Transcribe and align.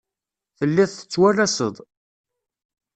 Telliḍ 0.57 0.89
tettwalaseḍ. 0.91 1.75